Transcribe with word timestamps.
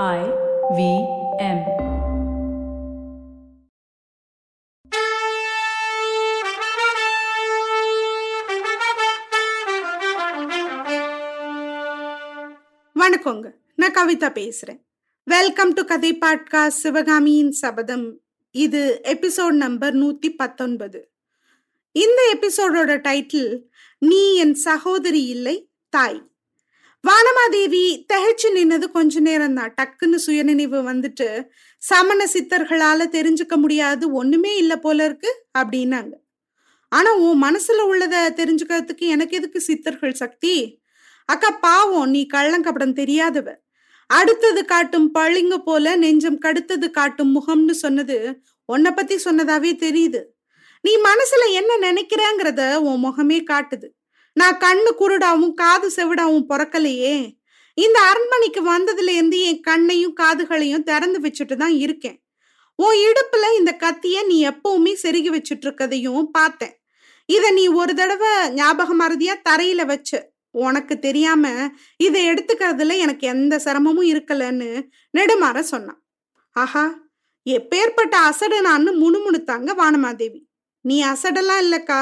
I 0.00 0.20
V 0.76 0.82
M. 1.38 1.58
வணக்கங்க. 12.96 13.52
நான் 13.76 13.92
கவிதா 13.92 14.30
பேசுறேன். 14.38 14.80
வெல்கம் 15.24 15.72
டு 15.72 15.84
கதை 15.84 16.18
பாட்காஸ்ட் 16.18 16.68
சிவகாமியின் 16.68 17.52
சபதம் 17.52 18.20
இது 18.50 19.00
எபிசோட் 19.04 19.50
நம்பர் 19.50 19.94
நூத்தி 19.94 20.36
பத்தொன்பது 20.36 21.10
இந்த 21.92 22.36
எபிசோடோட 22.36 23.00
டைட்டில் 23.08 23.62
நீ 23.98 24.34
என் 24.34 24.54
சகோதரி 24.54 25.24
இல்லை 25.26 25.70
தாய். 25.88 26.31
வானமாதேவி 27.04 27.84
தகைச்சு 28.12 28.48
நின்னது 28.54 28.86
கொஞ்ச 28.90 29.20
நேரம் 29.20 29.54
தான் 29.54 29.72
டக்குன்னு 29.80 30.18
சுயநினைவு 30.26 30.78
வந்துட்டு 30.82 31.46
சமண 31.78 32.26
சித்தர்களால 32.32 33.06
தெரிஞ்சுக்க 33.08 33.56
முடியாது 33.56 34.12
ஒண்ணுமே 34.12 34.56
இல்ல 34.56 34.76
போல 34.76 35.04
இருக்கு 35.04 35.30
அப்படின்னாங்க. 35.58 36.12
ஆனா 36.88 37.14
உன் 37.14 37.42
மனசுல 37.42 37.80
உள்ளத 37.90 38.14
தெரிஞ்சுக்கிறதுக்கு 38.40 39.06
எனக்கு 39.06 39.36
எதுக்கு 39.36 39.60
சித்தர்கள் 39.60 40.12
சக்தி? 40.12 40.80
அக்கா 41.28 41.50
பாவம் 41.50 42.10
நீ 42.10 42.26
கள்ளங்கப்படம் 42.34 42.92
தெரியாதவ. 42.92 43.48
அடுத்தது 44.06 44.64
காட்டும் 44.64 45.14
பழிங்க 45.14 45.56
போல 45.58 45.96
நெஞ்சம் 45.96 46.38
கடுத்தது 46.44 46.90
காட்டும் 46.90 47.32
முகம்னு 47.36 47.70
சொன்னது 47.70 48.18
உன்னை 48.68 48.90
பத்தி 48.90 49.16
சொன்னதாவே 49.24 49.72
தெரியுது. 49.86 50.22
நீ 50.80 50.92
மனசுல 50.96 51.42
என்ன 51.52 51.72
நினைக்கிறேங்கிறத 51.88 52.62
உன் 52.76 53.04
முகமே 53.04 53.40
காட்டுது. 53.50 53.88
நான் 54.36 54.58
கண்ணு 54.58 54.90
குருடாவும் 55.00 55.54
காது 55.54 55.88
செவிடாவும் 55.96 56.48
பிறக்கலையே. 56.48 57.40
இந்த 57.74 58.00
அரண்மனைக்கு 58.00 58.60
வந்ததுல 58.70 59.08
இருந்து 59.08 59.40
என் 59.40 59.60
கண்ணையும் 59.60 60.14
காதுகளையும் 60.20 60.82
திறந்து 60.82 61.18
வச்சுட்டு 61.20 61.56
தான் 61.56 61.70
இருக்கேன். 61.70 62.18
உன் 62.78 62.96
இடுப்புல 63.08 63.44
இந்த 63.58 63.76
கத்திய 63.80 64.26
நீ 64.26 64.48
எப்பவுமே 64.48 64.92
செருகி 65.02 65.30
வச்சுட்டு 65.36 65.66
இருக்கதையும் 65.68 66.22
பார்த்தேன். 66.22 66.74
இத 67.26 67.50
நீ 67.50 67.66
ஒரு 67.68 67.94
தடவை 67.94 68.50
ஞாபக 68.50 68.94
மறதியா 68.94 69.34
தரையில 69.48 69.86
வச்ச 69.86 70.10
உனக்கு 70.50 70.98
தெரியாம 70.98 71.44
இதை 71.96 72.28
எடுத்துக்கிறதுல 72.28 72.96
எனக்கு 72.98 73.26
எந்த 73.26 73.58
சிரமமும் 73.58 74.08
இருக்கலன்னு 74.08 74.70
நெடுமாற 75.18 75.60
சொன்னான். 75.60 76.00
ஆஹா 76.56 76.84
எப்பேற்பட்ட 77.46 78.14
அசடு 78.30 78.60
நான் 78.60 78.88
முணுமுணுத்தாங்க 78.88 79.70
வானமாதேவி. 79.78 80.40
நீ 80.84 81.04
அசடெல்லாம் 81.04 81.62
இல்லக்கா. 81.62 82.00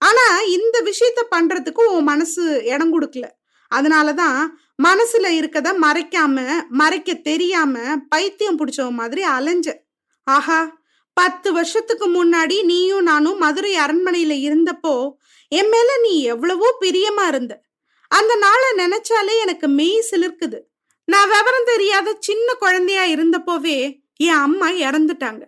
ஆனா 0.00 0.40
இந்த 0.40 0.82
விஷயத்த 0.82 1.20
பண்றதுக்கு 1.34 1.82
உன் 1.86 2.02
மனசு 2.02 2.64
இடம் 2.64 2.92
கொடுக்கல. 2.94 3.26
அதனாலதான் 3.74 4.48
மனசுல 4.82 5.26
இருக்கத 5.40 5.68
மறைக்காம 5.82 6.48
மறைக்க 6.68 7.14
தெரியாம 7.14 7.96
பைத்தியம் 8.08 8.58
பிடிச்சவ 8.58 8.90
மாதிரி 8.90 9.22
அலைஞ்ச. 9.24 9.74
ஆஹா 10.22 10.78
பத்து 11.12 11.52
வருஷத்துக்கு 11.52 12.06
முன்னாடி 12.08 12.64
நீயும் 12.64 13.02
நானும் 13.02 13.38
மதுரை 13.38 13.74
அரண்மனையில 13.74 14.34
இருந்தப்போ 14.48 15.12
என் 15.48 15.68
மேல 15.68 15.98
நீ 16.02 16.22
எவ்வளவோ 16.22 16.76
பிரியமா 16.80 17.26
இருந்த. 17.28 17.62
அந்த 18.08 18.36
நாளை 18.36 18.68
நினைச்சாலே 18.76 19.40
எனக்கு 19.40 19.68
மெய் 19.68 20.08
சிலிர்க்குது. 20.10 20.58
நான் 21.04 21.28
விவரம் 21.28 21.64
தெரியாத 21.64 22.16
சின்ன 22.18 22.54
குழந்தையா 22.54 23.04
இருந்தப்போவே 23.04 24.02
என் 24.16 24.42
அம்மா 24.46 24.70
இறந்துட்டாங்க. 24.70 25.42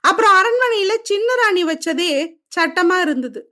அப்புறம் 0.00 0.34
அரண்மனையில 0.34 0.92
சின்ன 1.02 1.34
ராணி 1.34 1.64
வச்சதே 1.64 2.34
சட்டமா 2.56 3.00
இருந்தது. 3.00 3.51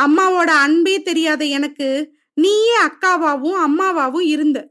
அம்மாவோட 0.00 0.46
அன்பே 0.46 1.02
தெரியாத 1.02 1.44
எனக்கு 1.44 2.14
நீயே 2.34 2.76
அக்காவாவும் 2.84 3.58
அம்மாவாவும் 3.66 4.20
இருந்த. 4.20 4.70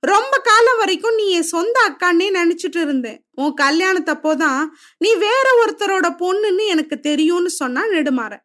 ரொம்ப 0.00 0.38
காலம் 0.38 0.78
வரைக்கும் 0.78 1.14
நீ 1.14 1.30
என் 1.30 1.42
சொந்த 1.42 1.90
அக்கான்னே 1.90 2.26
நினைச்சிட்டு 2.34 2.80
இருந்தேன் 2.80 3.24
உன் 3.34 3.54
கல்யாணத்தப்போதான் 3.60 4.66
நீ 4.98 5.14
வேற 5.14 5.46
ஒருத்தரோட 5.64 6.06
பொண்ணுன்னு 6.18 6.66
எனக்கு 6.66 7.00
தெரியும்னு 7.00 7.50
சொன்னா 7.50 7.84
நெடுமாற. 7.84 8.36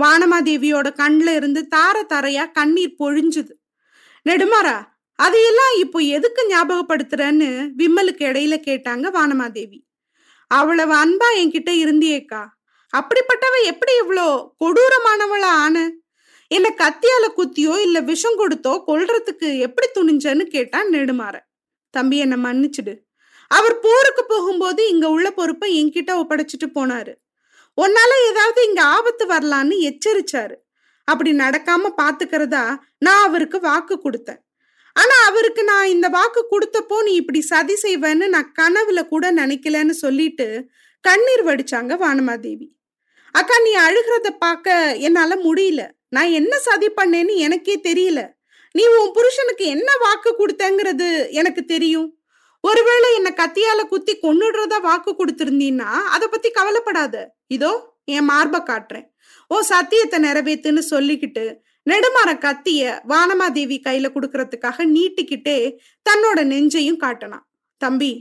வானமாதேவியோட 0.00 0.88
கண்ல 0.92 1.34
இருந்து 1.34 1.68
தார 1.76 2.06
தாரையா 2.08 2.52
கண்ணீர் 2.52 2.94
பொழிஞ்சுது. 2.98 3.54
நெடுமாறா 4.26 4.76
அதையெல்லாம் 5.14 5.74
இப்போ 5.76 5.98
எதுக்கு 5.98 6.42
ஞாபகப்படுத்துறன்னு 6.48 7.70
விம்மலுக்கு 7.78 8.24
இடையில 8.30 8.56
கேட்டாங்க 8.66 9.06
வானமாதேவி. 9.10 9.78
அவ்வளவு 10.46 10.94
அன்பா 10.94 11.28
என்கிட்ட 11.36 11.70
இருந்தியேக்கா. 11.84 12.46
அப்படிப்பட்டவ 12.98 13.54
எப்படி 13.64 13.92
இவ்வளோ 14.02 14.26
கொடூரமானவளா 14.64 15.52
ஆன? 15.64 15.76
என்ன 16.50 16.68
கத்தியால 16.82 17.24
குத்தியோ 17.38 17.74
இல்ல 17.84 18.00
விஷம் 18.00 18.38
கொடுத்தோ 18.40 18.72
கொல்றதுக்கு 18.88 19.58
எப்படி 19.58 19.86
துணிஞ்சன்னு 19.98 20.44
கேட்டான் 20.46 20.88
நெடுமாற 20.94 21.36
தம்பி 21.90 22.16
என்ன 22.18 22.36
மன்னிச்சிடு. 22.36 22.94
அவர் 23.50 23.78
போருக்கு 23.78 24.22
போகும்போது 24.24 24.88
இங்க 24.88 25.06
உள்ள 25.08 25.30
பொறுப்பை 25.30 25.68
என்கிட்ட 25.80 26.12
ஒப்படைச்சிட்டு 26.22 26.68
போனாரு. 26.78 27.12
உன்னால 27.78 28.12
ஏதாவது 28.30 28.60
இங்க 28.64 28.82
ஆபத்து 28.82 29.24
வரலான்னு 29.26 29.76
எச்சரிச்சாரு. 29.90 30.56
அப்படி 31.04 31.30
நடக்காம 31.32 31.90
பாத்துக்கிறதா 32.02 32.64
நான் 32.98 33.24
அவருக்கு 33.24 33.60
வாக்கு 33.60 34.00
கொடுத்தேன். 34.04 34.40
ஆனா 34.92 35.16
அவருக்கு 35.26 35.62
நான் 35.64 35.86
இந்த 35.86 36.08
வாக்கு 36.08 36.42
கொடுத்தப்போ 36.52 37.02
நீ 37.02 37.12
இப்படி 37.14 37.40
சதி 37.40 37.74
செய்வேன்னு 37.82 38.26
நான் 38.28 38.52
கனவுல 38.60 39.00
கூட 39.08 39.32
நினைக்கலன்னு 39.32 39.94
சொல்லிட்டு 40.04 40.46
கண்ணீர் 41.00 41.44
வடிச்சாங்க 41.48 41.94
வானமாதேவி. 42.04 42.66
அக்கா 43.38 43.56
நீ 43.66 43.72
அழுகிறத 43.86 44.28
பார்க்க 44.44 44.74
என்னால 45.06 45.32
முடியல. 45.46 45.82
நான் 46.08 46.30
என்ன 46.30 46.52
சதி 46.66 46.88
பண்ணேன்னு 46.98 47.34
எனக்கே 47.46 47.74
தெரியல. 47.88 48.20
நீ 48.74 48.82
உன் 48.98 49.12
புருஷனுக்கு 49.16 49.64
என்ன 49.66 49.90
வாக்கு 50.04 50.30
கொடுத்தங்கிறது 50.38 51.08
எனக்கு 51.40 51.64
தெரியும். 51.64 52.08
ஒருவேளை 52.64 53.08
என்ன 53.14 53.30
கத்தியால 53.40 53.80
குத்தி 53.88 54.12
கொண்டுடுறதா 54.22 54.78
வாக்கு 54.80 55.10
கொடுத்திருந்தீன்னா 55.18 55.90
அதை 56.14 56.26
பத்தி 56.28 56.48
கவலைப்படாத. 56.50 57.14
இதோ 57.46 57.72
என் 58.04 58.28
மார்பை 58.30 58.60
காட்டுறேன். 58.60 59.06
ஓ 59.50 59.56
சத்தியத்தை 59.72 60.18
நிறைவேத்துன்னு 60.20 60.82
சொல்லிக்கிட்டு 60.94 61.44
நெடுமாற 61.86 62.30
கத்திய 62.44 62.82
வானமாதேவி 63.10 63.76
கையில 63.86 64.06
கொடுக்கறதுக்காக 64.14 64.86
நீட்டிக்கிட்டே 64.94 65.58
தன்னோட 66.06 66.38
நெஞ்சையும் 66.52 67.02
காட்டினான் 67.04 67.44
தம்பி 67.80 68.12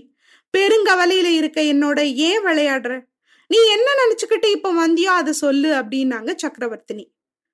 பெருங்கவலையில 0.54 1.30
இருக்க 1.40 1.60
என்னோட 1.74 2.00
ஏன் 2.28 2.44
விளையாடுற? 2.46 2.94
நீ 3.48 3.58
என்ன 3.68 3.92
நினைச்சுக்கிட்டு 3.92 4.52
இப்ப 4.52 4.88
வந்தியோ 4.88 5.14
அதை 5.20 5.34
சொல்லு 5.34 5.70
அப்படின்னாங்க 5.74 6.36
சக்கரவர்த்தினி. 6.44 7.06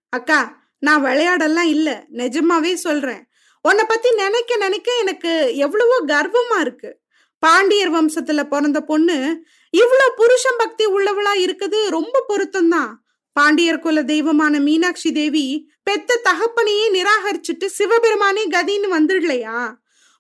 அக்கா 0.10 0.62
நான் 0.80 1.02
விளையாடலாம் 1.02 1.68
இல்ல. 1.68 2.06
நிஜமாவே 2.14 2.74
சொல்றேன். 2.74 3.26
உன்னை 3.62 3.86
பத்தி 3.88 4.14
நினைக்க 4.14 4.56
நினைக்க 4.56 4.98
எனக்கு 5.00 5.56
எவ்வளவோ 5.56 6.00
கர்வமா 6.06 6.60
இருக்கு. 6.60 7.00
பாண்டியர் 7.40 7.92
வம்சத்துல 7.92 8.44
பிறந்த 8.44 8.82
பொண்ணு 8.82 9.46
இவ்வளவு 9.70 10.14
புருஷன் 10.16 10.58
பக்தி 10.58 10.86
உள்ளவளா 10.86 11.34
இருக்குது. 11.36 11.90
ரொம்ப 11.90 12.26
பொருத்தம்தான். 12.30 12.94
பாண்டியர் 13.34 13.80
குல 13.80 14.04
தெய்வமான 14.04 14.60
மீனாட்சி 14.60 15.12
தேவி 15.12 15.72
பெத்த 15.84 16.22
தகப்பனையே 16.24 16.88
நிராகரிச்சுட்டு 16.94 17.66
சிவபெருமானே 17.66 18.48
கதின்னு 18.50 18.88
வந்துடலையா? 18.92 19.74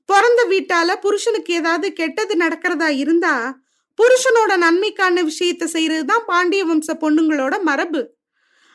பிறந்த 0.06 0.46
வீட்டால 0.50 0.96
புருஷனுக்கு 0.96 1.54
ஏதாவது 1.54 1.94
கெட்டது 1.94 2.36
நடக்கிறதா 2.36 2.88
இருந்தா 2.88 3.60
புருஷனோட 3.98 4.58
நன்மைக்கான 4.58 5.24
விஷயத்த 5.24 5.68
செய்யறதுதான் 5.74 6.24
பாண்டிய 6.26 6.66
வம்ச 6.66 6.94
பொண்ணுங்களோட 6.94 7.62
மரபு. 7.62 8.16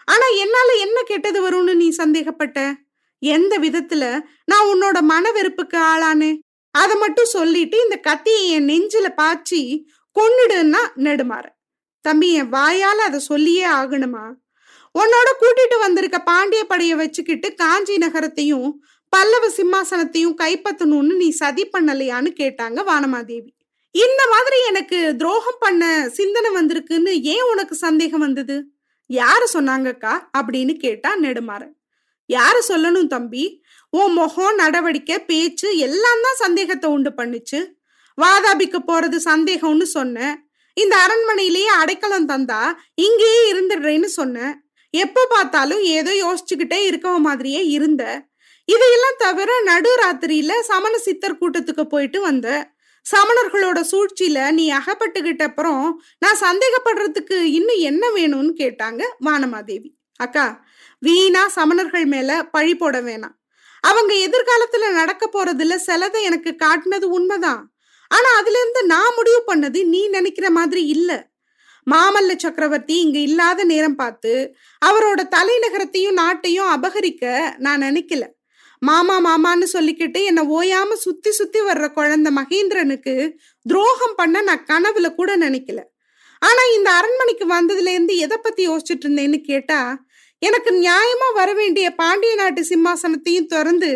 ஆனா 0.05 0.27
என்னால 0.27 0.73
என்ன 0.73 1.03
கெட்டது 1.03 1.51
வரும்னு 1.51 1.75
நீ 1.75 1.91
சந்தேகப்பட்ட? 1.91 2.77
எந்த 3.19 3.59
விதத்துல? 3.59 4.21
நான் 4.45 4.67
உன்னோட 4.67 5.01
மன 5.01 5.33
வெறுப்புக்கு 5.33 5.79
ஆளானு. 5.79 6.39
அதை 6.71 6.97
மட்டும் 6.97 7.25
சொல்லிட்டு 7.25 7.83
இந்த 7.83 7.97
கத்தியை 7.97 8.51
என் 8.51 8.67
நெஞ்சில 8.67 9.09
பாய்ச்சி 9.15 9.91
கொன்னுடுன்னா 10.21 10.79
நெடுமாற. 10.97 11.45
தம்பி 12.01 12.33
என் 12.33 12.53
வாயால 12.53 13.03
அதை 13.07 13.19
சொல்லியே 13.19 13.67
ஆகணுமா? 13.67 14.33
உன்னோட 14.99 15.29
கூட்டிட்டு 15.41 15.79
வந்திருக்க 15.79 16.19
பாண்டிய 16.19 16.67
படைய 16.69 16.97
வச்சுக்கிட்டு 16.97 17.55
காஞ்சி 17.55 17.97
நகரத்தையும் 17.97 18.85
பல்லவ 19.09 19.49
சிம்மாசனத்தையும் 19.49 20.35
கைப்பற்றணும்னு 20.43 21.17
நீ 21.17 21.31
சதி 21.31 21.69
பண்ணலையான்னு 21.69 22.31
கேட்டாங்க 22.41 22.85
வானமாதேவி. 22.87 23.56
இந்த 24.03 24.23
மாதிரி 24.31 24.59
எனக்கு 24.67 24.99
துரோகம் 25.17 25.61
பண்ண 25.61 25.83
சிந்தனை 26.17 26.51
வந்திருக்குன்னு 26.51 27.13
ஏன் 27.35 27.49
உனக்கு 27.53 27.75
சந்தேகம் 27.77 28.25
வந்தது? 28.27 28.57
யாரு 29.11 29.47
சொன்னாங்கக்கா? 29.55 30.15
அப்படின்னு 30.39 30.75
கேட்டா 30.77 31.11
நெடுமாறன். 31.17 31.75
யாரு 32.31 32.61
சொல்லணும் 32.69 33.07
தம்பி? 33.07 33.45
உன் 33.93 34.13
முகம் 34.13 34.57
நடவடிக்கை 34.57 35.17
பேச்சு 35.25 35.69
எல்லாம் 35.79 36.23
தான் 36.23 36.41
சந்தேகத்தை 36.45 36.87
உண்டு 36.91 37.11
பண்ணுச்சு. 37.17 37.61
வாதாபிக்கு 38.19 38.79
போறது 38.91 39.19
சந்தேகம்னு 39.31 39.87
சொன்னேன் 39.99 40.35
இந்த 40.77 40.95
அரண்மனையிலேயே 41.05 41.73
அடைக்கலம் 41.81 42.29
தந்தா 42.29 42.61
இங்கேயே 43.07 43.43
இருந்துடுறேன்னு 43.53 44.09
சொன்னேன் 44.21 44.55
எப்போ 44.95 45.23
பார்த்தாலும் 45.31 45.83
ஏதோ 45.97 46.13
யோசிச்சுக்கிட்டே 46.25 46.79
இருக்கவ 46.91 47.19
மாதிரியே 47.19 47.63
இருந்த. 47.77 48.03
இதையெல்லாம் 48.69 49.21
தவிர 49.25 49.51
நடு 49.65 49.91
ராத்திரியில 50.03 50.53
சமண 50.71 50.95
சித்தர் 50.99 51.41
கூட்டத்துக்கு 51.41 51.85
போயிட்டு 51.85 52.21
வந்தேன் 52.21 52.65
சமணர்களோட 53.13 53.85
சூழ்ச்சியில 53.91 54.51
நீ 54.51 54.73
அகப்பட்டுக்கிட்ட 54.73 55.43
அப்புறம் 55.43 56.03
நான் 56.19 56.39
சந்தேகப்படுறதுக்கு 56.41 57.33
இன்னும் 57.33 57.77
என்ன 57.77 58.09
வேணும்னு 58.09 58.53
கேட்டாங்க 58.57 59.03
வானமாதேவி. 59.25 59.91
அக்கா 60.17 60.65
வீணா 60.99 61.49
சமணர்கள் 61.49 62.05
மேல 62.05 62.43
பழி 62.43 62.77
போட 62.77 63.01
வேணாம். 63.01 63.37
அவங்க 63.81 64.15
எதிர்காலத்துல 64.15 64.93
நடக்க 64.93 65.31
போறதுல 65.33 65.79
சிலதை 65.87 66.23
எனக்கு 66.23 66.57
காட்டினது 66.59 67.05
உண்மைதான். 67.05 67.75
ஆனா 68.09 68.31
அதுல 68.37 68.61
இருந்து 68.61 68.87
நான் 68.87 69.17
முடிவு 69.17 69.43
பண்ணது 69.47 69.85
நீ 69.85 70.09
நினைக்கிற 70.09 70.51
மாதிரி 70.51 70.87
இல்ல. 70.87 71.35
மாமல்ல 71.91 72.37
சக்கரவர்த்தி 72.37 73.01
இங்க 73.01 73.19
இல்லாத 73.19 73.65
நேரம் 73.65 73.97
பார்த்து 73.97 74.57
அவரோட 74.87 75.21
தலைநகரத்தையும் 75.37 76.19
நாட்டையும் 76.23 76.71
அபகரிக்க 76.77 77.55
நான் 77.59 77.83
நினைக்கல. 77.83 78.25
மாமா 78.89 79.17
மாமான்னு 79.27 79.67
சொல்லிக்கிட்டு 79.73 80.21
என்னை 80.25 80.43
ஓயாம 80.57 80.97
சுத்தி 81.05 81.31
சுத்தி 81.31 81.61
வர்ற 81.61 81.87
குழந்தை 81.93 82.31
மகேந்திரனுக்கு 82.35 83.15
துரோகம் 83.67 84.17
பண்ண 84.17 84.43
நான் 84.43 84.67
கனவுல 84.71 85.09
கூட 85.15 85.31
நினைக்கல. 85.37 85.81
ஆனா 86.43 86.63
இந்த 86.77 86.89
அரண்மனைக்கு 86.91 87.45
வந்ததுல 87.55 87.93
இருந்து 87.97 88.17
எதை 88.17 88.37
பத்தி 88.43 88.63
யோசிச்சுட்டு 88.69 89.05
இருந்தேன்னு 89.05 89.39
கேட்டா 89.41 89.81
எனக்கு 90.43 90.71
நியாயமா 90.81 91.29
வர 91.35 91.51
வேண்டிய 91.53 91.87
பாண்டிய 92.01 92.33
நாட்டு 92.35 92.63
சிம்மாசனத்தையும் 92.63 93.51
திறந்து 93.53 93.91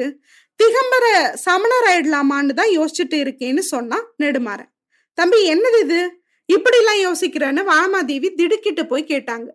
திகம்பர 0.60 1.06
சமணர் 1.44 1.86
ஆயிடலாமான்னு 1.90 2.54
தான் 2.54 2.72
யோசிச்சுட்டு 2.78 3.16
இருக்கேன்னு 3.24 3.62
சொன்னா 3.72 3.98
நெடுமாறன். 4.22 4.70
தம்பி 5.18 5.38
என்னது 5.52 5.78
இது? 5.80 6.00
இப்படிலாம் 6.48 7.00
யோசிக்கிறேன்னு 7.06 7.62
வாமாதேவி 7.72 8.28
திடுக்கிட்டு 8.34 8.82
போய் 8.86 9.10
கேட்டாங்க. 9.12 9.48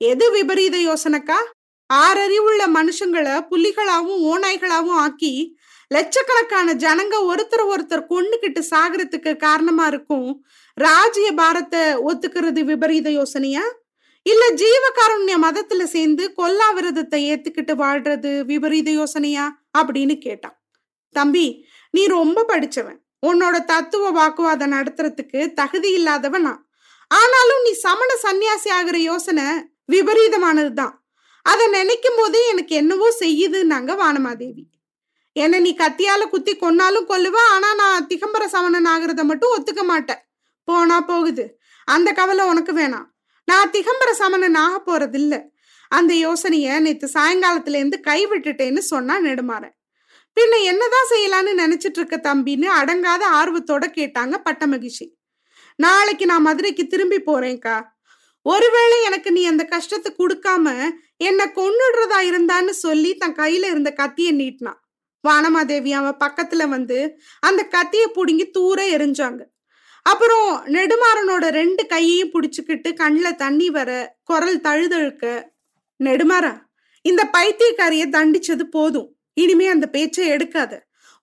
எது 0.00 0.26
விபரீத 0.30 0.76
யோசனைக்கா? 0.88 1.38
ஆறறிவுள்ள 1.92 2.62
மனுஷங்களை 2.74 3.34
புலிகளாவும் 3.50 4.22
ஓநாய்களாவும் 4.22 4.96
ஆக்கி 4.96 5.56
லட்சக்கணக்கான 5.88 6.74
ஜனங்க 6.74 7.14
ஒருத்தர் 7.28 7.64
ஒருத்தர் 7.64 8.06
கொண்டுகிட்டு 8.10 8.62
சாகிறதுக்கு 8.70 9.36
காரணமா 9.36 9.86
இருக்கும் 9.86 10.44
ராஜ்ய 10.74 11.32
பாரத்தை 11.32 11.80
ஒத்துக்கிறது 11.80 12.60
விபரீத 12.64 13.10
யோசனையா? 13.10 13.62
இல்ல 14.22 14.44
ஜீவகாருண்ய 14.50 15.34
மதத்துல 15.42 15.84
சேர்ந்து 15.84 16.32
கொல்லா 16.32 16.70
விரதத்தை 16.70 17.32
ஏத்துக்கிட்டு 17.32 17.74
வாழ்றது 17.74 18.44
விபரீத 18.44 18.90
யோசனையா? 18.90 19.62
அப்படின்னு 19.78 20.18
கேட்டான். 20.18 20.62
தம்பி 21.10 21.66
நீ 21.90 22.06
ரொம்ப 22.06 22.44
படிச்சவன். 22.48 23.00
உன்னோட 23.26 23.64
தத்துவ 23.64 24.10
வாக்குவாதம் 24.10 24.72
நடத்துறதுக்கு 24.72 25.52
தகுதி 25.52 25.90
இல்லாதவன் 25.92 26.42
நான். 26.42 26.70
ஆனாலும் 27.08 27.62
நீ 27.64 27.72
சமண 27.72 28.14
சன்னியாசி 28.22 28.70
ஆகிற 28.70 28.98
யோசனை 28.98 29.44
விபரீதமானதுதான். 29.92 30.94
அதை 31.46 31.64
நினைக்கும் 31.68 32.18
போதே 32.18 32.40
எனக்கு 32.52 32.74
என்னவோ 32.82 33.08
செய்யுதுன்னாங்க 33.20 33.92
வானமாதேவி. 34.02 34.64
என்ன 35.36 35.58
நீ 35.58 35.70
கத்தியால 35.78 36.22
குத்தி 36.28 36.52
கொன்னாலும் 36.56 37.08
கொல்லுவ 37.08 37.38
ஆனா 37.54 37.70
நான் 37.74 38.06
திகம்பர 38.10 38.44
சமணன் 38.54 38.88
ஆகுறத 38.92 39.22
மட்டும் 39.24 39.54
ஒத்துக்க 39.56 39.82
மாட்டேன். 39.84 40.20
போனா 40.68 40.98
போகுது. 41.00 41.44
அந்த 41.88 42.08
கவலை 42.12 42.44
உனக்கு 42.46 42.72
வேணாம். 42.72 43.06
நான் 43.48 43.70
திகம்பர 43.70 44.10
சமணன் 44.12 44.58
ஆக 44.64 44.74
போறது 44.86 45.18
இல்ல 45.22 45.34
அந்த 45.92 46.12
யோசனைய 46.26 46.76
நேத்து 46.80 47.06
சாயங்காலத்துல 47.14 47.78
இருந்து 47.80 47.98
கை 48.00 48.20
விட்டுட்டேன்னு 48.26 48.82
சொன்னா 48.92 49.14
நெடுமாறன். 49.20 49.74
பின்ன 50.36 50.54
என்னதான் 50.70 51.10
செய்யலான்னு 51.10 51.52
நினைச்சிட்டு 51.62 52.00
இருக்க 52.00 52.16
தம்பின்னு 52.28 52.68
அடங்காத 52.80 53.22
ஆர்வத்தோட 53.40 53.84
கேட்டாங்க 53.98 54.34
பட்ட 54.46 54.66
மகிழ்ச்சி 54.66 55.06
நாளைக்கு 55.78 56.24
நான் 56.26 56.46
மதுரைக்கு 56.46 56.84
திரும்பி 56.86 57.18
போறேன்க்கா. 57.26 57.76
ஒருவேளை 58.46 58.96
எனக்கு 59.02 59.28
நீ 59.32 59.42
அந்த 59.46 59.64
கஷ்டத்தை 59.64 60.10
கொடுக்காம 60.18 60.66
என்னை 61.20 61.46
கொன்னுடுறதா 61.58 62.18
இருந்தான்னு 62.30 62.72
சொல்லி 62.84 63.10
தன் 63.14 63.38
கையில 63.40 63.68
இருந்த 63.72 63.90
கத்திய 64.00 64.30
நீட்டினான் 64.32 64.80
வானமாதேவி 65.24 65.92
அவன் 65.98 66.20
பக்கத்துல 66.24 66.62
வந்து 66.68 66.98
அந்த 67.40 67.60
கத்திய 67.74 68.04
பிடுங்கி 68.06 68.46
தூர 68.50 68.78
எரிஞ்சாங்க. 68.96 69.42
அப்புறம் 70.02 70.48
நெடுமாறனோட 70.66 71.44
ரெண்டு 71.50 71.86
கையையும் 71.86 72.32
பிடிச்சுக்கிட்டு 72.34 72.90
கண்ணில் 72.94 73.38
தண்ணி 73.44 73.70
வர 73.70 73.90
குரல் 74.24 74.60
தழுதழுக்க 74.60 75.52
நெடுமாறா 76.00 76.52
இந்த 77.04 77.22
பைத்தியக்காரியை 77.36 78.06
தண்டிச்சது 78.16 78.64
போதும். 78.76 79.08
இனிமே 79.34 79.66
அந்த 79.66 79.86
பேச்சை 79.86 80.26
எடுக்காத. 80.30 80.72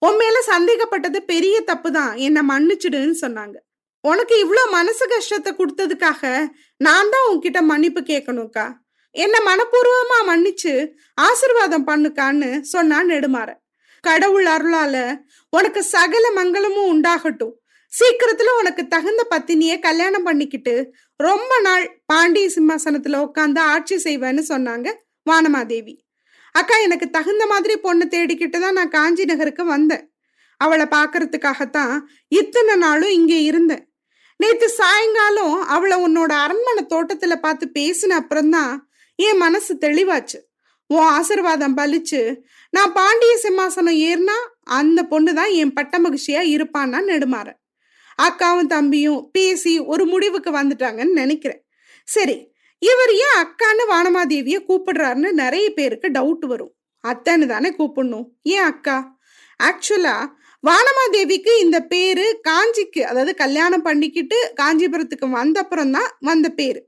உன் 0.02 0.16
மேல 0.16 0.38
சந்தேகப்பட்டது 0.48 1.20
பெரிய 1.24 1.56
தப்பு 1.62 1.92
தான் 1.92 2.14
என்னை 2.16 2.42
மன்னிச்சிடுன்னு 2.50 3.18
சொன்னாங்க. 3.26 3.56
உனக்கு 4.04 4.36
இவ்வளோ 4.44 4.64
மனசு 4.70 5.06
கஷ்டத்தை 5.08 5.52
கொடுத்ததுக்காக 5.60 6.48
நான் 6.78 7.12
தான் 7.14 7.28
உன்கிட்ட 7.32 7.60
மன்னிப்பு 7.62 8.02
கேட்கணும்க்கா. 8.02 8.66
என்ன 9.16 9.36
மனப்பூர்வமா 9.48 10.20
மன்னிச்சு 10.30 10.74
ஆசிர்வாதம் 11.22 11.88
பண்ணுக்கான்னு 11.88 12.50
சொன்னான் 12.74 13.10
நெடுமாற. 13.10 13.50
கடவுள் 14.04 14.46
அருளால 14.46 14.96
உனக்கு 15.50 15.84
சகல 15.84 16.26
மங்களமும் 16.36 16.90
உண்டாகட்டும். 16.94 17.56
சீக்கிரத்துல 17.94 18.50
உனக்கு 18.60 18.88
தகுந்த 18.88 19.22
பத்தினிய 19.30 19.80
கல்யாணம் 19.80 20.24
பண்ணிக்கிட்டு 20.24 20.76
ரொம்ப 21.20 21.60
நாள் 21.60 22.04
பாண்டிய 22.06 22.50
சிம்மாசனத்துல 22.56 23.20
உட்காந்து 23.28 23.60
ஆட்சி 23.74 23.96
செய்வேன்னு 24.04 24.44
சொன்னாங்க 24.50 24.88
வானமாதேவி. 25.30 25.94
அக்கா 26.52 26.76
எனக்கு 26.78 27.10
தகுந்த 27.10 27.46
மாதிரி 27.46 27.78
பொண்ணு 27.78 28.06
தேடிக்கிட்டு 28.10 28.58
தான் 28.60 28.74
நான் 28.74 28.90
காஞ்சி 28.90 29.26
நகருக்கு 29.26 29.66
வந்தேன். 29.66 30.06
அவளை 30.58 30.86
பாக்குறதுக்காகத்தான் 30.86 31.94
இத்தனை 32.28 32.76
நாளும் 32.76 33.10
இங்கே 33.10 33.44
இருந்தேன். 33.44 33.84
நேத்து 34.40 34.70
சாயங்காலம் 34.70 35.56
அவளை 35.68 35.98
உன்னோட 36.06 36.32
அரண்மனை 36.46 36.84
தோட்டத்துல 36.94 37.36
பார்த்து 37.36 37.66
பேசின 37.80 38.16
அப்புறம்தான் 38.22 38.74
என் 39.26 39.42
மனசு 39.44 39.74
தெளிவாச்சு. 39.86 40.40
உன் 40.90 41.08
ஆசிர்வாதம் 41.18 41.78
பலிச்சு. 41.80 42.22
நான் 42.74 42.94
பாண்டிய 42.94 43.34
சிம்மாசனம் 43.44 44.00
ஏறினா 44.10 44.38
அந்த 44.80 45.00
பொண்ணு 45.04 45.32
தான் 45.34 45.52
என் 45.62 45.74
பட்ட 45.74 45.96
மகிழ்ச்சியா 46.00 46.42
இருப்பான்னா 46.56 47.00
நெடுமாற 47.10 47.50
அக்காவும் 48.20 48.72
தம்பியும் 48.74 49.22
பேசி 49.32 49.74
ஒரு 49.94 50.04
முடிவுக்கு 50.06 50.52
வந்துட்டாங்கன்னு 50.60 51.20
நினைக்கிறேன். 51.22 51.62
சரி 52.08 52.38
இவர் 52.82 53.12
ஏன் 53.26 53.38
அக்கான்னு 53.44 53.84
வானமாதேவிய 53.94 54.58
கூப்பிடுறாருன்னு 54.68 55.32
நிறைய 55.44 55.66
பேருக்கு 55.70 56.08
டவுட் 56.18 56.46
வரும். 56.52 56.74
அத்தைன்னு 57.04 57.46
தானே 57.46 57.70
கூப்பிடணும். 57.80 58.28
ஏன் 58.56 58.68
அக்கா? 58.72 58.98
ஆக்சுவலா 59.60 60.16
வானமாதேவிக்கு 60.64 61.52
இந்த 61.64 61.78
பேரு 61.94 62.26
காஞ்சிக்கு 62.48 63.02
அதாவது 63.10 63.34
கல்யாணம் 63.36 63.86
பண்ணிக்கிட்டு 63.88 64.38
காஞ்சிபுரத்துக்கு 64.62 65.28
வந்த 65.30 65.58
அப்புறம் 65.60 65.92
தான் 65.92 66.10
வந்த 66.20 66.48
பேரு. 66.60 66.82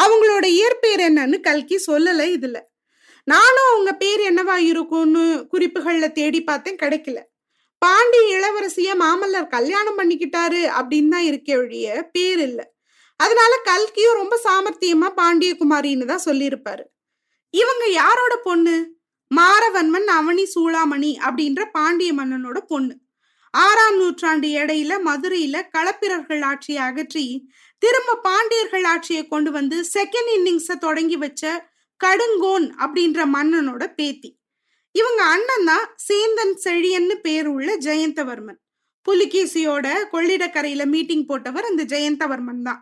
அவங்களோட 0.00 0.44
இயற்பெயர் 0.44 1.00
என்னன்னு 1.00 1.40
கல்கி 1.40 1.76
சொல்லலை 1.86 2.26
இதுல. 2.36 2.58
நானும் 3.24 3.68
அவங்க 3.70 3.92
பேர் 3.92 4.20
என்னவா 4.20 4.56
இருக்கும்னு 4.56 5.46
குறிப்புகள்ல 5.52 6.12
தேடி 6.12 6.42
பார்த்தேன் 6.42 6.76
கிடைக்கல. 6.76 7.20
பாண்டி 7.78 8.18
இளவரசிய 8.32 8.90
மாமல்லர் 8.94 9.46
கல்யாணம் 9.46 9.98
பண்ணிக்கிட்டாரு 9.98 10.60
அப்படின்னு 10.78 11.08
தான் 11.08 11.24
இருக்கே 11.24 11.56
ஒழிய 11.56 12.08
பேர் 12.12 12.38
இல்ல. 12.38 12.72
அதனால 13.16 13.60
கல்கியும் 13.64 14.18
ரொம்ப 14.20 14.40
சாமர்த்தியமா 14.44 15.08
பாண்டிய 15.14 15.56
குமாரின்னு 15.60 16.04
தான் 16.04 16.24
சொல்லியிருப்பாரு. 16.24 16.84
இவங்க 17.50 17.88
யாரோட 17.90 18.36
பொண்ணு? 18.36 18.76
மாரவன்மன் 19.30 20.08
அவனி 20.08 20.44
சூளாமணி 20.54 21.18
அப்படின்ற 21.26 21.64
பாண்டிய 21.72 22.12
மன்னனோட 22.14 22.58
பொண்ணு. 22.58 22.94
ஆறாம் 23.50 23.96
நூற்றாண்டு 23.96 24.48
இடையில 24.48 24.92
மதுரையில 25.04 25.56
களப்பிரர்கள் 25.78 26.42
ஆட்சியை 26.42 26.82
அகற்றி 26.82 27.48
திரும்ப 27.84 28.18
பாண்டியர்கள் 28.26 28.86
ஆட்சியை 28.92 29.22
கொண்டு 29.28 29.50
வந்து 29.50 29.76
செகண்ட் 29.94 30.30
இன்னிங்ஸை 30.36 30.76
தொடங்கி 30.84 31.16
வச்ச 31.16 31.42
கடுங்கோன் 32.00 32.66
அப்படின்ற 32.84 33.20
மன்னனோட 33.34 33.84
பேத்தி. 33.98 34.30
இவங்க 34.94 35.22
அண்ணன் 35.34 35.66
தான் 35.70 35.86
சேந்தன் 36.06 36.54
செழியன்னு 36.64 37.16
பேர் 37.26 37.48
உள்ள 37.54 37.70
ஜெயந்தவர்மன். 37.86 38.58
புலிகேசியோட 39.06 39.86
கொள்ளிடக்கரையில 40.12 40.82
மீட்டிங் 40.94 41.26
போட்டவர் 41.30 41.68
அந்த 41.70 41.82
ஜெயந்தவர்மன் 41.92 42.62
தான். 42.62 42.80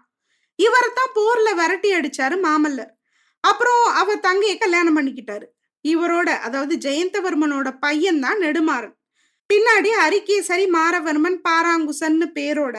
இவரை 0.58 0.90
தான் 0.98 1.14
போர்ல 1.18 1.48
விரட்டி 1.60 1.90
அடிச்சாரு 1.98 2.36
மாமல்லர். 2.46 2.92
அப்புறம் 3.44 3.84
அவர் 4.00 4.24
தங்கையை 4.28 4.56
கல்யாணம் 4.58 4.96
பண்ணிக்கிட்டாரு. 4.98 5.46
இவரோட 5.84 6.30
அதாவது 6.46 6.74
ஜெயந்தவர்மனோட 6.86 7.68
பையன் 7.84 8.20
தான் 8.20 8.42
நெடுமாறன். 8.44 8.96
பின்னாடி 9.50 9.90
அரிகேசரி 10.06 10.66
மாரவர்மன் 10.76 11.38
பாராங்குசன்னு 11.48 12.28
பேரோட 12.38 12.76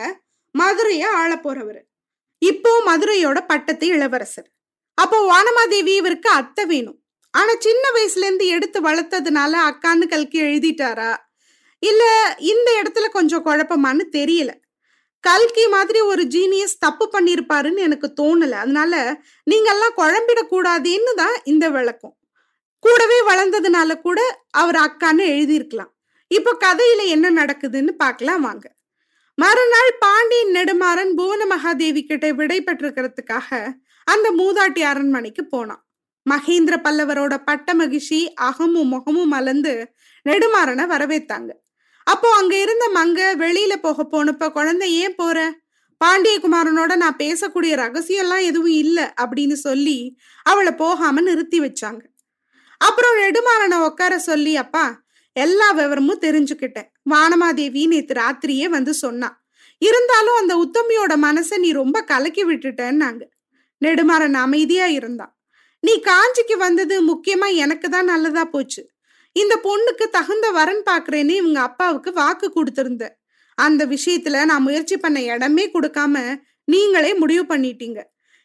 மதுரையை 0.55 1.09
ஆள 1.21 1.31
போறவர். 1.45 1.81
இப்போ 2.43 2.71
மதுரையோட 2.87 3.39
பட்டத்து 3.47 3.87
இளவரசர். 3.87 4.49
அப்போ 4.97 5.17
வானமாதேவி 5.31 5.93
இவருக்கு 5.95 6.29
அத்தை 6.29 6.65
வேணும். 6.65 6.97
ஆனா 7.33 7.53
சின்ன 7.59 7.83
வயசுல 7.95 8.27
இருந்து 8.27 8.47
எடுத்து 8.47 8.79
வளர்த்ததுனால 8.81 9.53
அக்கான்னு 9.69 10.05
கல்கி 10.07 10.39
எழுதிட்டாரா? 10.41 11.11
இல்ல 11.83 12.03
இந்த 12.51 12.69
இடத்துல 12.81 13.05
கொஞ்சம் 13.09 13.45
குழப்பமான்னு 13.45 14.03
தெரியல. 14.17 14.51
கல்கி 15.23 15.65
மாதிரி 15.67 15.99
ஒரு 16.01 16.23
ஜீனியஸ் 16.23 16.75
தப்பு 16.79 17.05
பண்ணிருப்பாருன்னு 17.13 17.81
எனக்கு 17.87 18.07
தோணல. 18.21 18.53
அதனால 18.63 18.93
நீங்கெல்லாம் 19.51 19.97
குழம்பிடக்கூடாதுன்னு 20.01 21.13
தான் 21.15 21.35
இந்த 21.43 21.69
விளக்கம். 21.69 22.15
கூடவே 22.83 23.19
வளர்ந்ததுனால 23.21 23.91
கூட 24.01 24.19
அவர் 24.51 24.75
அக்கான்னு 24.75 25.25
எழுதியிருக்கலாம். 25.33 25.91
இப்போ 26.31 26.51
கதையில 26.65 27.01
என்ன 27.07 27.27
நடக்குதுன்னு 27.31 27.93
பார்க்கலாம் 28.03 28.41
வாங்க. 28.41 28.65
மறுநாள் 29.37 29.91
பாண்டியன் 29.99 30.53
நெடுமாறன் 30.55 31.13
புவன 31.15 31.45
மகாதேவி 31.45 32.01
கிட்ட 32.01 32.31
விடை 32.31 32.63
பெற்றுக்கிறதுக்காக 32.63 33.73
அந்த 34.03 34.31
மூதாட்டி 34.31 34.79
அரண்மனைக்கு 34.79 35.45
போனான். 35.45 35.85
மகேந்திர 36.29 36.75
பல்லவரோட 36.83 37.37
பட்ட 37.45 37.73
மகிழ்ச்சி 37.73 38.33
அகமும் 38.33 38.87
முகமும் 38.87 39.27
மலர்ந்து 39.27 39.93
நெடுமாறனை 40.29 40.85
வரவேத்தாங்க 40.93 41.51
அப்போ 42.03 42.29
அங்க 42.35 42.61
இருந்த 42.61 42.85
மங்க 42.95 43.19
வெளியில 43.35 43.73
போக 43.75 44.03
போனப்ப 44.03 44.51
குழந்தை 44.51 44.93
ஏன் 44.93 45.15
போற? 45.15 45.37
பாண்டியகுமாரனோட 46.05 46.95
நான் 46.95 47.19
பேசக்கூடிய 47.19 47.73
ரகசியம்லாம் 47.75 48.41
எதுவும் 48.41 48.77
இல்லை 48.83 49.03
அப்படின்னு 49.21 49.51
சொல்லி 49.51 50.17
அவளை 50.43 50.71
போகாம 50.73 51.21
நிறுத்தி 51.21 51.59
வச்சாங்க. 51.59 52.01
அப்புறம் 52.77 53.17
நெடுமாறனை 53.17 53.77
உட்கார 53.85 54.19
சொல்லி 54.19 54.55
அப்பா 54.55 55.02
எல்லா 55.35 55.67
விவரமும் 55.71 56.23
தெரிஞ்சுக்கிட்டேன். 56.25 56.89
வானமாதேவி 57.09 57.83
நேத்து 57.87 58.13
ராத்திரியே 58.13 58.67
வந்து 58.69 58.93
சொன்னான் 58.93 59.37
இருந்தாலும் 59.81 60.37
அந்த 60.41 60.53
உத்தமியோட 60.65 61.13
மனசை 61.25 61.57
நீ 61.57 61.69
ரொம்ப 61.71 61.97
கலக்கி 62.01 62.43
விட்டுட்டேன்னாங்க. 62.45 63.23
நெடுமாறன் 63.81 64.37
அமைதியா 64.45 64.85
இருந்தான். 64.97 65.33
நீ 65.83 65.93
காஞ்சிக்கு 66.09 66.55
வந்தது 66.57 66.95
முக்கியமா 67.07 67.47
எனக்கு 67.55 67.87
தான் 67.89 68.09
நல்லதா 68.11 68.43
போச்சு. 68.45 68.81
இந்த 69.35 69.53
பொண்ணுக்கு 69.63 70.05
தகுந்த 70.09 70.47
வரன் 70.51 70.83
பாக்குறேன்னு 70.89 71.35
இவங்க 71.41 71.59
அப்பாவுக்கு 71.59 72.09
வாக்கு 72.13 72.47
கொடுத்திருந்த 72.49 73.03
அந்த 73.57 73.81
விஷயத்துல 73.85 74.45
நான் 74.45 74.65
முயற்சி 74.67 74.95
பண்ண 74.97 75.17
இடமே 75.23 75.65
கொடுக்காம 75.71 76.15
நீங்களே 76.67 77.11
முடிவு 77.13 77.43
பண்ணிட்டீங்க. 77.43 77.99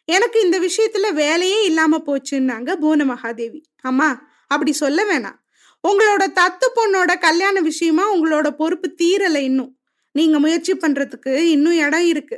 எனக்கு 0.07 0.37
இந்த 0.41 0.57
விஷயத்துல 0.59 1.07
வேலையே 1.13 1.59
இல்லாம 1.65 2.01
போச்சுன்னாங்க 2.07 2.69
பூன 2.83 3.05
மகாதேவி 3.11 3.61
அம்மா 3.81 4.09
அப்படி 4.47 4.71
சொல்ல 4.73 4.99
வேணாம். 5.03 5.38
உங்களோட 5.87 6.23
தத்து 6.39 6.67
பொண்ணோட 6.75 7.19
கல்யாண 7.19 7.59
விஷயமா 7.59 8.15
உங்களோட 8.15 8.49
பொறுப்பு 8.49 8.95
தீரலை 9.01 9.41
இன்னும். 9.41 9.77
நீங்க 10.11 10.39
முயற்சி 10.39 10.73
பண்றதுக்கு 10.73 11.33
இன்னும் 11.35 11.77
இடம் 11.77 12.05
இருக்கு. 12.05 12.37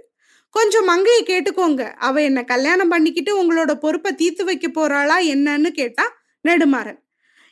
கொஞ்சம் 0.50 0.86
மங்கையை 0.86 1.24
கேட்டுக்கோங்க. 1.24 1.94
அவ 1.98 2.22
என்ன 2.22 2.44
கல்யாணம் 2.44 2.90
பண்ணிக்கிட்டு 2.90 3.32
உங்களோட 3.44 3.74
பொறுப்பை 3.74 4.16
தீர்த்து 4.16 4.46
வைக்க 4.46 4.68
போறாளா 4.68 5.18
என்னன்னு 5.34 5.70
கேட்டா 5.70 6.06
நெடுமாறன். 6.48 7.00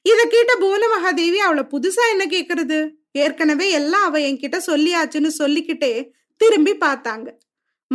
இத 0.06 0.20
கேட்ட 0.26 0.56
புவன 0.56 0.84
மகாதேவி 0.88 1.38
அவளை 1.38 1.64
புதுசா 1.72 2.04
என்ன 2.12 2.26
கேக்குறது? 2.26 2.80
ஏற்கனவே 3.12 3.70
எல்லாம் 3.72 4.04
அவ 4.04 4.20
என்கிட்ட 4.20 4.58
சொல்லியாச்சுன்னு 4.68 5.32
சொல்லிக்கிட்டே 5.38 5.94
திரும்பி 6.42 6.74
பார்த்தாங்க. 6.74 7.28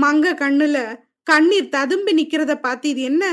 மங்க 0.01 0.33
கண்ணுல 0.35 0.79
கண்ணீர் 1.23 1.69
ததும்பி 1.69 2.13
நிக்கிறத 2.13 2.55
பார்த்து 2.61 2.89
இது 2.89 3.03
என்ன? 3.03 3.25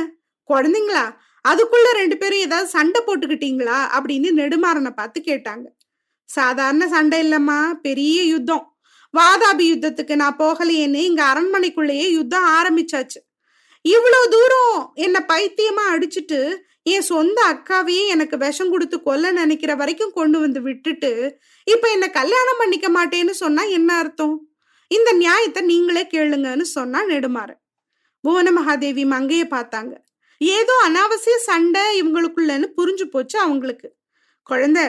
குழந்தைங்களா? 0.49 1.05
அதுக்குள்ள 1.45 1.87
ரெண்டு 1.91 2.17
பேரும் 2.17 2.39
ஏதாவது 2.39 2.67
சண்டை 2.69 2.99
போட்டுக்கிட்டீங்களா? 3.07 3.77
அப்படின்னு 3.95 4.29
நெடுமாறனை 4.39 4.89
பார்த்து 4.89 5.21
கேட்டாங்க. 5.21 5.65
சாதாரண 6.25 6.87
சண்டை 6.87 7.17
இல்லம்மா 7.23 7.59
பெரிய 7.81 8.17
யுத்தம். 8.23 8.65
வாதாபி 9.13 9.65
யுத்தத்துக்கு 9.71 10.15
நான் 10.15 10.37
போகலையேன்னு 10.39 10.99
இங்க 11.09 11.21
அரண்மனைக்குள்ளேயே 11.23 12.05
யுத்தம் 12.11 12.47
ஆரம்பிச்சாச்சு. 12.57 13.19
இவ்வளவு 13.85 14.29
தூரம் 14.29 14.91
என்ன 14.95 15.17
பைத்தியமா 15.31 15.85
அடிச்சுட்டு 15.93 16.39
என் 16.83 17.07
சொந்த 17.13 17.39
அக்காவையே 17.53 18.03
எனக்கு 18.07 18.37
விஷம் 18.37 18.69
கொடுத்து 18.69 18.97
கொல்ல 19.01 19.31
நினைக்கிற 19.31 19.71
வரைக்கும் 19.75 20.13
கொண்டு 20.13 20.37
வந்து 20.39 20.61
விட்டுட்டு 20.61 21.11
இப்ப 21.67 21.91
என்ன 21.91 22.09
கல்யாணம் 22.09 22.59
பண்ணிக்க 22.59 22.87
மாட்டேன்னு 22.89 23.33
சொன்னா 23.43 23.63
என்ன 23.77 23.89
அர்த்தம்? 23.97 24.37
இந்த 24.87 25.09
நியாயத்தை 25.13 25.61
நீங்களே 25.63 26.03
கேளுங்கன்னு 26.13 26.65
சொன்னா 26.77 27.01
நெடுமாறு 27.05 27.55
புவன 28.23 28.47
மகாதேவி 28.51 29.03
மங்கைய 29.13 29.43
பார்த்தாங்க. 29.55 29.93
ஏதோ 30.41 30.73
அனாவசிய 30.87 31.35
சண்டை 31.35 32.01
இவங்களுக்குள்ளன்னு 32.01 32.67
புரிஞ்சு 32.77 33.05
போச்சு 33.05 33.39
அவங்களுக்கு. 33.39 33.93
குழந்தை 34.43 34.85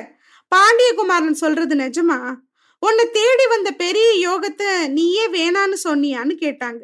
பாண்டியகுமாரன் 0.52 1.42
சொல்றது 1.42 1.74
நிஜமா? 1.74 2.34
உன்னை 2.78 3.10
தேடி 3.10 3.46
வந்த 3.46 3.70
பெரிய 3.70 4.08
யோகத்தை 4.28 4.88
நீயே 4.88 5.28
வேணான்னு 5.28 5.76
சொன்னியான்னு 5.84 6.34
கேட்டாங்க. 6.40 6.80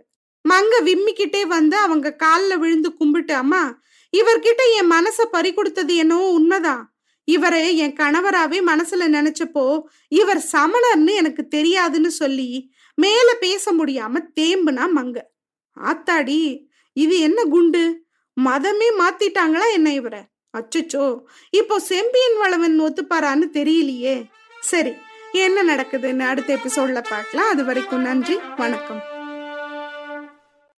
மங்க 0.49 0.75
விம்மிக்கிட்டே 0.85 1.47
வந்து 1.47 1.77
அவங்க 1.77 2.15
காலில் 2.15 2.59
விழுந்து 2.59 2.95
கும்பிட்டு 2.95 3.35
அம்மா 3.35 3.81
இவர்கிட்ட 4.13 4.63
என் 4.77 4.91
மனசை 4.91 5.25
பறி 5.31 5.55
கொடுத்தது 5.55 5.97
என்னவோ 5.97 6.31
உண்மைதான் 6.31 6.95
இவரை 7.25 7.77
என் 7.77 7.93
கணவராகவே 7.93 8.59
மனசுல 8.67 9.07
நினைச்சப்போ 9.09 9.81
இவர் 10.09 10.43
சமணர்னு 10.53 11.15
எனக்கு 11.15 11.49
தெரியாதுன்னு 11.57 12.07
சொல்லி 12.07 12.71
மேல 12.95 13.35
பேச 13.35 13.73
முடியாம 13.73 14.23
தேம்புனா 14.41 14.85
மங்க. 14.95 15.19
ஆத்தாடி 15.77 16.67
இது 16.93 17.19
என்ன 17.19 17.45
குண்டு? 17.45 18.08
மதமே 18.47 18.89
மாத்திட்டாங்களா 18.99 19.67
என்ன 19.73 19.93
இவரை? 19.93 20.21
அச்சோ 20.57 21.05
இப்போ 21.51 21.81
செம்பியன் 21.81 22.37
வளவன் 22.37 22.81
ஒத்துப்பாரான்னு 22.81 23.47
தெரியலையே. 23.59 24.17
சரி 24.61 24.93
என்ன 25.33 25.75
நடக்குதுன்னு 25.75 26.31
அடுத்த 26.33 26.59
எபிசோட்ல 26.59 27.03
பார்க்கலாம். 27.09 27.49
அது 27.49 27.65
வரைக்கும் 27.65 28.01
நன்றி 28.01 28.39
வணக்கம். 28.57 29.01